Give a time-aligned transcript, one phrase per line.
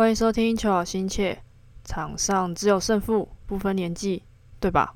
[0.00, 1.34] 欢迎收听《求好心切》，
[1.84, 4.22] 场上只有胜负，不分年纪，
[4.58, 4.94] 对吧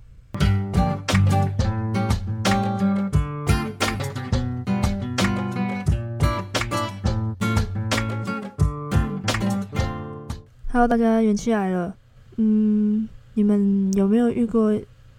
[10.73, 11.95] ？Hello，大家元气来了。
[12.37, 14.73] 嗯，你们有没有遇过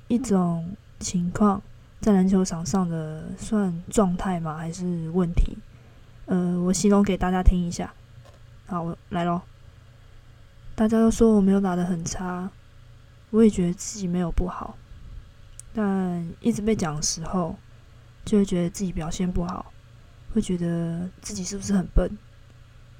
[0.07, 1.61] 一种情况，
[2.01, 4.57] 在篮球场上的算状态吗？
[4.57, 5.55] 还是问题？
[6.25, 7.93] 呃，我形容给大家听一下。
[8.65, 9.39] 好，我来喽。
[10.75, 12.51] 大家都说我没有打的很差，
[13.29, 14.75] 我也觉得自己没有不好，
[15.73, 17.55] 但一直被讲的时候，
[18.25, 19.71] 就会觉得自己表现不好，
[20.33, 22.17] 会觉得自己是不是很笨，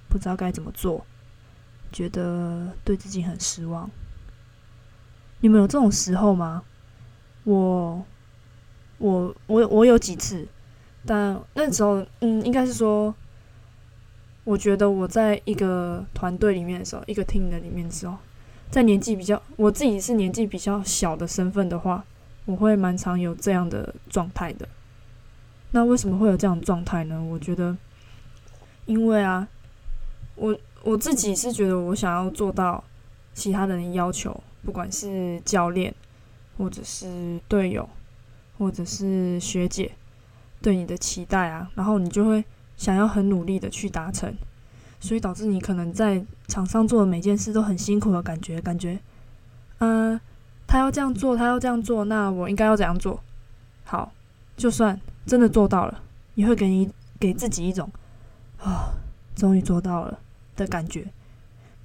[0.08, 1.06] 不知道该怎么做，
[1.92, 3.92] 觉得对自己很失望。
[5.42, 6.64] 你们有这种时候吗？
[7.44, 8.06] 我，
[9.00, 10.48] 我，我，我有几次，
[11.06, 13.14] 但那时候，嗯，应该是说。
[14.46, 18.16] 我觉得我在一个团队里面的时候，一个 team 的里面的时候，
[18.70, 22.06] 在年纪比较，我自己是年纪比较小的身份的话，
[22.46, 24.70] 我会蛮常有这样的状态的。
[25.72, 27.22] 那为什么会有这样的状态呢？
[27.24, 27.76] 我觉得，
[28.86, 29.48] 因为啊，
[30.36, 32.84] 我我自己是觉得我想要做到
[33.34, 35.92] 其他人要求，不管是教练，
[36.60, 37.90] 或者是队友，
[38.60, 39.92] 或者是学姐
[40.62, 42.46] 对你的期待啊，然后你就会。
[42.78, 44.34] 想要很努力的去达成，
[45.00, 49.00] 所以导致你可能在场上做的每件事都很辛苦的感觉，感觉，
[49.80, 50.20] 嗯，
[50.68, 53.20] 他要这样做，他要这样做，那我应该要怎样做？
[53.84, 54.12] 好，
[54.58, 56.02] 就算真的做到了，
[56.36, 57.90] 也会给你给自己一种
[58.60, 58.94] 啊，
[59.36, 60.20] 终于做到了
[60.56, 61.06] 的感觉，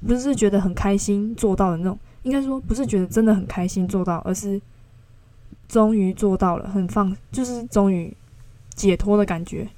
[0.06, 4.60] 不是觉得很开心做到的那种，应该说不是觉得真的很开心做到，而是
[5.68, 8.16] 终于做到了，很放，就是终于
[8.74, 9.68] 解脱的感觉。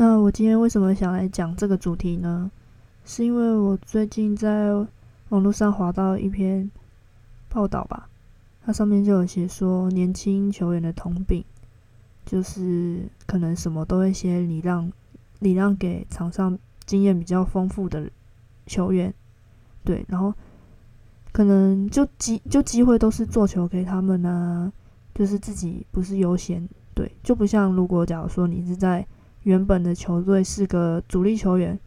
[0.00, 2.50] 那我今天为什么想来讲这个主题呢？
[3.04, 4.72] 是因为我最近在
[5.28, 6.70] 网络上划到一篇
[7.50, 8.08] 报道吧，
[8.64, 11.44] 它上面就有写说，年轻球员的通病
[12.24, 14.90] 就是可能什么都会先礼让，
[15.40, 18.10] 礼让给场上经验比较丰富的
[18.64, 19.12] 球员，
[19.84, 20.32] 对，然后
[21.30, 24.72] 可能就机就机会都是做球给他们呢，
[25.14, 29.06] 就是自己不是优先，对，就不像如果假如说你是在
[29.44, 31.78] 原本的球队是个主力球员，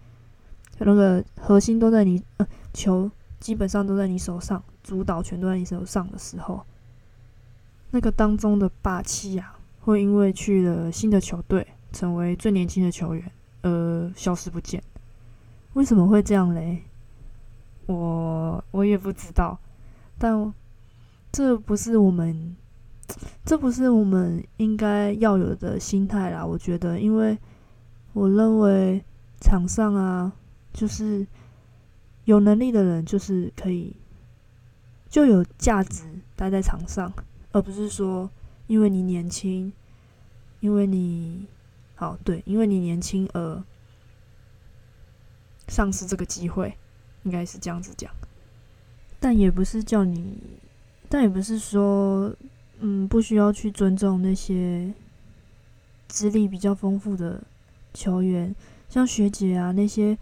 [0.79, 3.09] 那个核心都在你，呃，球
[3.39, 6.65] 基本上都在你手上，主导权都在你手上的时候，
[7.91, 13.31] 那个当中的霸气啊，会因为去了新的球队，成为最年轻的球员，
[13.61, 14.81] 而消失不见。
[15.73, 16.83] 为什么会这样嘞？
[17.85, 19.59] 我我也不知道，
[20.17, 20.53] 但
[21.31, 22.55] 这不是我们。
[23.45, 27.37] 这不是我们应该要有的心态啦，我觉得，因为
[28.13, 29.03] 我认为
[29.41, 30.31] 场上啊，
[30.71, 31.27] 就是
[32.23, 33.93] 有能力的人就是可以
[35.09, 36.03] 就有价值
[36.35, 37.11] 待在场上，
[37.51, 38.29] 而不是说
[38.67, 39.71] 因为你年轻，
[40.61, 41.45] 因为你
[41.95, 43.61] 好对，因为你年轻而
[45.67, 46.73] 丧失这个机会，
[47.23, 48.09] 应该是这样子讲。
[49.19, 50.37] 但也不是叫你，
[51.09, 52.33] 但也不是说。
[52.79, 54.93] 嗯，不需要去尊重那些
[56.07, 57.41] 资历比较丰富的
[57.93, 58.53] 球员，
[58.89, 60.17] 像学姐啊那些，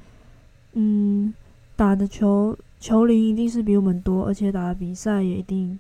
[0.74, 1.34] 嗯，
[1.76, 5.80] 打的球球龄一定是比我们多，而且打的比赛也一定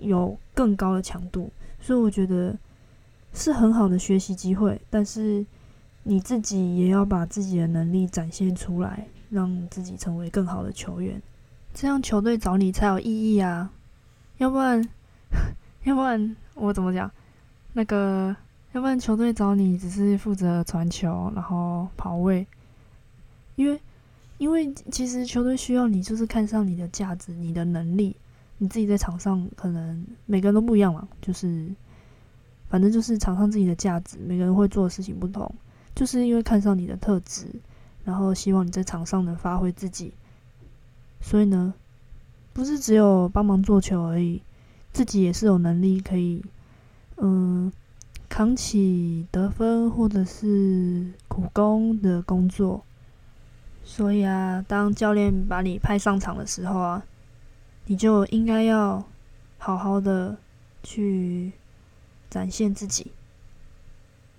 [0.00, 1.50] 有更高的强度，
[1.80, 2.56] 所以我觉得
[3.32, 4.80] 是很好的学习机会。
[4.90, 5.46] 但是
[6.02, 11.22] 你自己也要把自己的能力展现出来，让自己成为更好的球员，
[11.72, 13.70] 这样球队找你才有意义啊，
[14.38, 14.86] 要不然。
[15.84, 17.10] 要不然我怎么讲？
[17.72, 18.34] 那个，
[18.72, 22.46] 要不然球队找你只是负责传球，然后跑位。
[23.56, 23.80] 因为，
[24.38, 28.16] 因为其实球队需要你，就是看上你的价值、你的能力。
[28.58, 31.68] 你自己在场上可能每个人都不一样嘛，就是，
[32.68, 35.52] 反正就是场上自己的价值，每个人会做的事情不同，
[35.94, 37.46] 就是因为看上你的特质，
[38.04, 40.14] 然后希望你在场上能发挥自己。
[41.20, 41.74] 所以呢，
[42.52, 44.40] 不是只有帮忙做球而已。
[44.94, 46.40] 自己也是有能力可以，
[47.16, 47.70] 嗯，
[48.28, 52.84] 扛起得分或者是苦攻的工作。
[53.82, 57.02] 所以啊，当教练把你派上场的时候啊，
[57.86, 59.04] 你就应该要
[59.58, 60.36] 好好的
[60.84, 61.50] 去
[62.30, 63.10] 展现自己，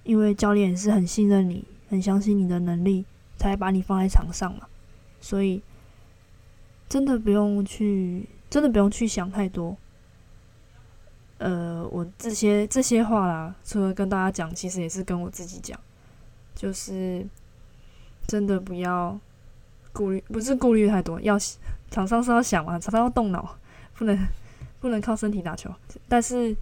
[0.05, 3.03] 因为教练也是很信任你、很相信你的能力，
[3.37, 4.67] 才把你放在场上嘛。
[5.19, 5.61] 所以，
[6.87, 9.75] 真的不用去，真的不用去想太多。
[11.37, 15.77] 呃，我这些这些话啦，除了跟大家讲，其实也是跟我自己讲，
[16.55, 17.25] 就是
[18.25, 19.19] 真的不要
[19.91, 21.37] 顾虑，不是顾虑太多，要
[21.91, 23.57] 场上是要想嘛，场上要动脑，
[23.95, 24.17] 不能
[24.79, 25.69] 不能靠身体打球。
[26.07, 26.55] 但是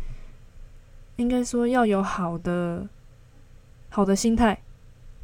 [1.18, 2.88] 应该说要有好的
[3.90, 4.60] 好的心态，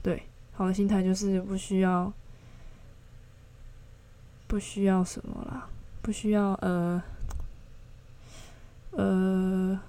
[0.03, 0.23] 对，
[0.53, 2.13] 好的心态就是不需要
[4.47, 5.67] 不需要什么啦，
[6.03, 7.01] 不需要呃
[8.91, 9.79] 呃，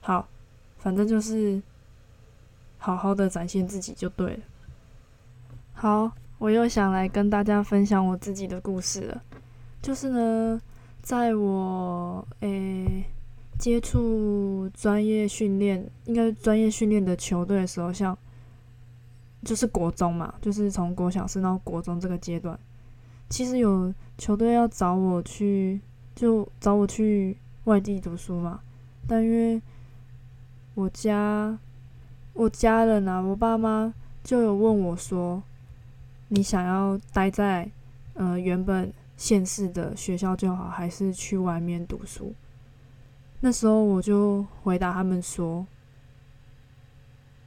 [0.00, 0.28] 好，
[0.78, 1.62] 反正就是
[2.78, 4.40] 好好的展现自己就对了。
[5.72, 9.22] 好，我又想来跟大家分享我自己的故事了。
[9.82, 10.60] 就是呢，
[11.00, 13.04] 在我诶
[13.58, 18.16] 接触专业训练，应该专业训练的球队的时候，像
[19.42, 22.58] 就是国中嘛，就是从国小升到国中这个阶段，
[23.30, 25.80] 其实有球队要找我去，
[26.14, 28.60] 就找我去外地读书嘛。
[29.06, 29.60] 但因为
[30.74, 31.58] 我家
[32.32, 35.42] 我家人啊，我爸妈就有问我说。
[36.32, 37.68] 你想要待在
[38.14, 42.32] 呃原本县市的学校就好，还是去外面读书？
[43.40, 45.66] 那时候我就回答他们说：“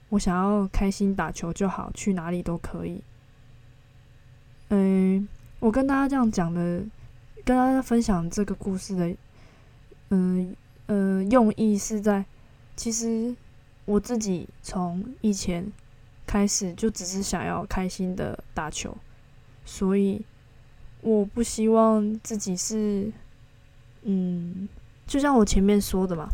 [0.09, 3.01] 我想要开心打球就好，去哪里都可以。”
[4.67, 5.29] 嗯，
[5.61, 6.83] 我跟大家这样讲的，
[7.45, 9.15] 跟大家分享这个故事的，
[10.09, 10.55] 嗯
[10.85, 12.25] 呃用意是在，
[12.75, 13.35] 其实
[13.85, 15.71] 我自己从以前。
[16.25, 18.97] 开始就只是想要开心的打球，
[19.65, 20.25] 所以
[21.01, 23.11] 我不希望自己是，
[24.03, 24.67] 嗯，
[25.05, 26.31] 就像我前面说的嘛，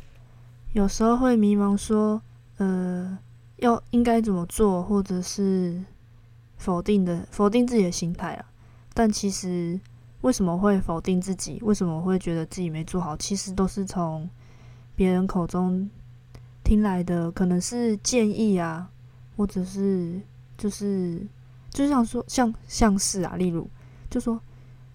[0.74, 2.22] 有时候会迷茫，说，
[2.58, 3.18] 呃，
[3.58, 5.84] 要应该怎么做，或者是
[6.58, 8.46] 否定的否定自己的心态啊。
[8.94, 9.78] 但其实
[10.22, 11.60] 为什么会否定自己？
[11.62, 13.16] 为什么会觉得自己没做好？
[13.18, 14.30] 其实都是从
[14.96, 15.90] 别人口中
[16.64, 18.90] 听来的，可能是建议啊。
[19.38, 20.20] 或者是
[20.58, 21.26] 就是
[21.70, 23.66] 就像说像像是啊，例如
[24.10, 24.38] 就说，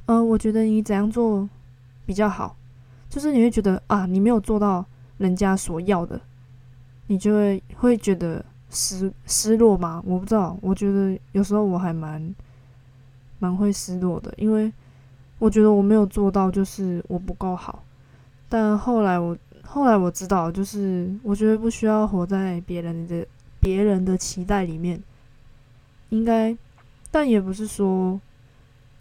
[0.04, 1.48] 呃，我觉得你怎样做
[2.04, 2.54] 比较好，
[3.08, 4.84] 就是你会觉得啊，你没有做到
[5.16, 6.20] 人家所要的，
[7.06, 10.02] 你就会会觉得失失落吗？
[10.04, 12.34] 我不知道，我觉得有时候我还蛮
[13.38, 14.70] 蛮会失落的，因为
[15.38, 17.84] 我觉得我没有做到，就是我不够好。
[18.48, 23.26] 但后来我后来我知道，就是我觉得不需要活在别人的。
[23.60, 25.02] 别人的期待里面，
[26.10, 26.54] 应该，
[27.10, 28.20] 但也不是说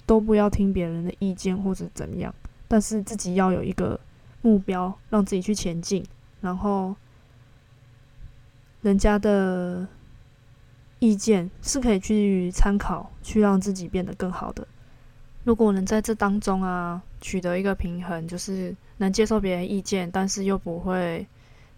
[0.05, 2.33] 都不要听别人的意见或者怎么样，
[2.65, 3.99] 但是自己要有一个
[4.41, 6.01] 目标，让自己去前进。
[6.39, 6.95] 然后，
[8.83, 9.85] 人家的
[10.99, 14.65] 意见是可以去参考，去让自己变得更好的。
[15.43, 21.25] 如果能在这当中啊取得一个平衡，就是能接受别人意见，但是又不会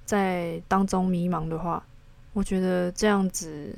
[0.05, 1.83] 在当中迷茫的话。
[2.33, 3.73] 我觉得这样子，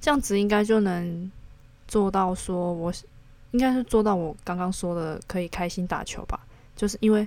[0.00, 1.32] 这样子应该就能
[1.88, 2.34] 做到。
[2.34, 2.92] 说我
[3.52, 6.38] 应该是做到我刚刚说的，可以开心打球吧。
[6.76, 7.26] 就是因为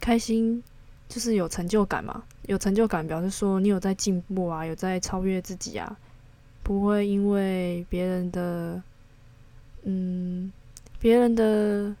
[0.00, 0.62] 开心，
[1.08, 2.22] 就是有成就感嘛。
[2.46, 5.94] 有成就感表示说你有在进步啊，有在超越自己啊，
[6.62, 8.82] 不会因为别人的
[9.82, 10.50] 嗯
[10.98, 11.94] 别人的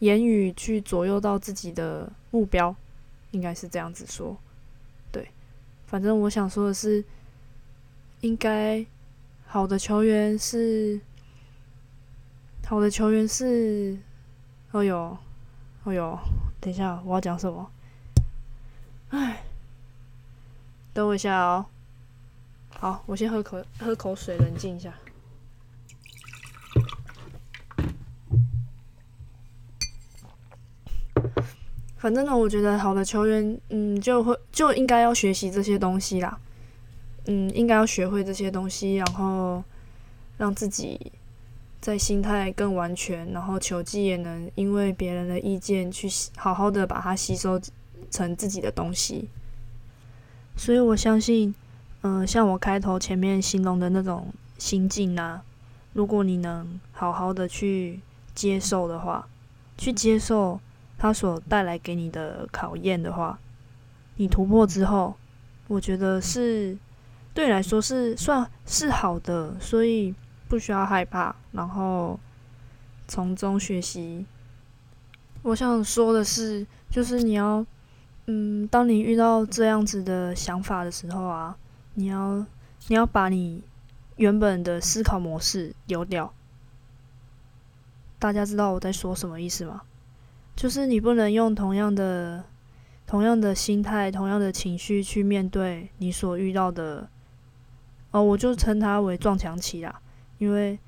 [0.00, 2.74] 言语去左右到自己的目标，
[3.30, 4.36] 应该是这样子说。
[5.10, 5.28] 对，
[5.86, 7.04] 反正我想说的是。
[8.22, 8.86] 应该
[9.48, 11.00] 好的球员是
[12.64, 13.98] 好的球员是，
[14.70, 15.18] 哦哟，
[15.82, 16.16] 哦哟，
[16.60, 17.68] 等一下我要讲什么？
[19.10, 19.42] 哎，
[20.94, 21.66] 等我一下哦。
[22.70, 24.94] 好，我先喝口喝口水，冷静一下。
[32.02, 36.36] 反正呢，我觉得好的球员，嗯，就会就应该要学习这些东西啦。
[37.26, 39.62] 嗯，应该要学会这些东西，然后
[40.36, 41.12] 让自己
[41.80, 47.60] 在心态更完全，然后球技也能因为别人的意见去好好的把它吸收
[48.10, 49.28] 成自己的东西。
[50.56, 51.54] 所以我相信，
[52.00, 54.26] 嗯，像我开头前面形容的那种
[54.58, 55.40] 心境啊，
[55.92, 58.00] 如果你能好好的去
[58.34, 59.28] 接受的话，
[59.78, 60.58] 去接受
[61.02, 63.36] 它所带来给你的考验的话，
[64.18, 65.16] 你突破之后，
[65.66, 66.78] 我觉得是。
[67.34, 70.14] 对你来说是算是好的，所以
[70.48, 72.20] 不需要害怕，然后
[73.08, 74.26] 从中学习。
[75.40, 77.64] 我想说的是，就是你要，
[78.26, 81.56] 嗯，当你遇到这样子的想法的时候啊，
[81.94, 82.46] 你要
[82.88, 83.64] 你要把你
[84.16, 86.32] 原本的思考模式丢掉。
[88.18, 89.80] 大家知道我在说什么意思吗？
[90.54, 92.44] 就是你不能用同样的、
[93.06, 97.08] 同样的心态、同样的情绪去面对你所遇到的。
[98.12, 100.00] 哦，我就称它为撞墙期啦，
[100.36, 100.78] 因为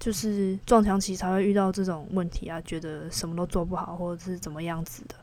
[0.00, 5.14] 就是撞墙期才会遇到这种问题啊，觉得什么都做不好，或者是怎么样子的。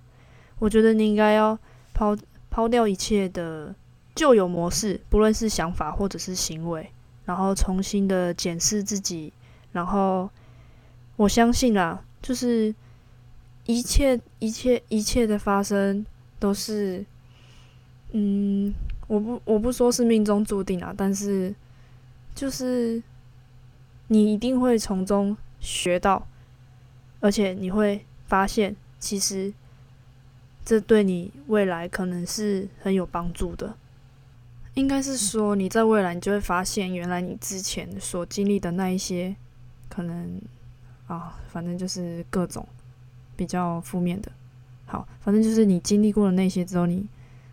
[0.60, 1.58] 我觉得你应该要
[1.94, 2.16] 抛
[2.50, 3.76] 抛掉一切的
[4.16, 6.90] 旧有模式，不论是想法或者是行为，
[7.26, 9.34] 然后重新的检视自己。
[9.74, 10.30] 然后
[11.18, 12.74] 我相信啊，就是
[13.66, 16.06] 一切一切一切的发生
[16.40, 17.06] 都是，
[18.12, 18.74] 嗯，
[19.08, 21.54] 我不我不说是命中注定啊，但是
[22.34, 23.02] 就是
[24.08, 26.28] 你一定会从中学到，
[27.20, 29.54] 而且你会发现其实。
[30.68, 33.78] 这对你未来可能是很有帮助的。
[34.74, 39.36] 应该是说，你在未来你就会发现，原来你之前所经历的那一些，
[39.88, 40.42] 可能
[41.06, 42.68] 啊，反正就是各种
[43.36, 44.32] 比较负面的。
[44.86, 47.08] 好，反正就是你经历过了那些之后，你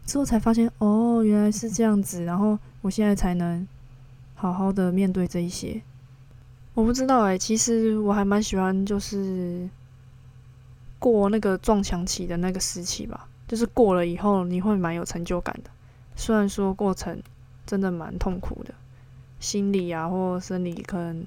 [0.06, 2.24] 之后才发现，哦，原来是这样子。
[2.24, 3.66] 然后我现在才能
[4.34, 5.82] 好好的面对这一些。
[6.74, 9.68] 我不知道哎，其实我还蛮喜欢，就是。
[11.02, 15.70] 过那个撞墙期的那个时期吧，就是过了以后你会蛮有成就感的。
[16.14, 17.20] 虽然说过程
[17.66, 18.72] 真的蛮痛苦的，
[19.40, 21.26] 心理啊或生理可能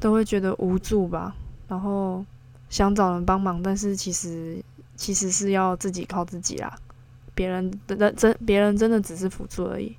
[0.00, 1.36] 都会觉得无助吧，
[1.68, 2.24] 然后
[2.68, 4.62] 想找人帮忙，但是其实
[4.96, 6.76] 其实是要自己靠自己啦，
[7.34, 9.96] 别人的真别人真的只是辅助而已。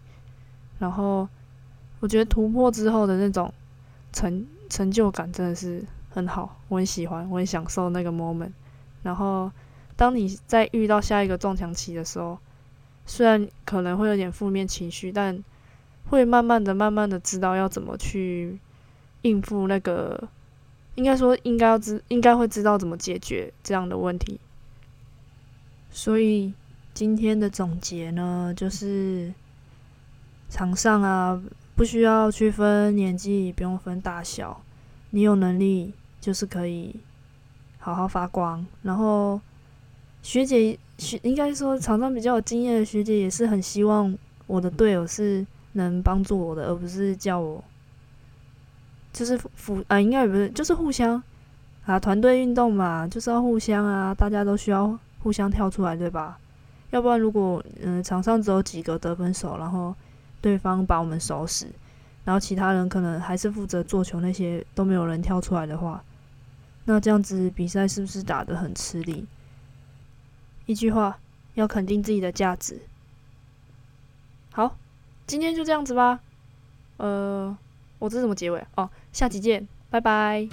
[0.80, 1.28] 然后
[2.00, 3.54] 我觉得突破之后的那种
[4.12, 5.84] 成成就感真的是。
[6.16, 8.54] 很好，我很喜欢，我很享受那个 moment。
[9.04, 9.52] 然后，
[9.98, 12.40] 当你在遇到下一个撞墙期的时候，
[13.06, 15.44] 虽然可能会有点负面情绪，但
[16.10, 18.58] 会慢慢的、慢慢的知道要怎么去
[19.24, 20.30] 应付那个，
[20.96, 24.40] 应该说应该要知，应该会知道怎么解决这样的问题。
[25.92, 26.54] 所以
[26.94, 29.34] 今天的总结呢，就是
[30.50, 31.42] 场上啊，
[31.76, 34.62] 不需要区分年纪，不用分大小，
[35.12, 35.94] 你有能力。
[36.22, 36.96] 就是可以
[37.78, 39.40] 好好发光，然后
[40.24, 47.64] 学姐学应该说场上比较有经验的学姐也是很希望我的队友是能帮助我的，而不是叫我
[49.16, 51.24] 就是辅啊，应该也不是，就是互相
[51.86, 56.38] 啊，团队运动嘛，就是要互相啊，大家都需要互相跳出来，对吧？
[56.90, 59.96] 要不然如果嗯场上只有几个得分手，然后
[60.42, 61.66] 对方把我们守死，
[62.26, 66.04] 然后其他人可能还是负责做球，那些都没有人跳出来的话。
[66.84, 69.26] 那这样子比赛是不是打得很吃力？
[70.66, 71.18] 一句话，
[71.54, 72.82] 要肯定自己的价值。
[74.52, 74.76] 好，
[75.26, 76.20] 今天就这样子吧。
[76.98, 77.58] 呃，
[78.00, 78.66] 我这怎么结尾？
[78.76, 80.46] 哦，下期见，拜拜。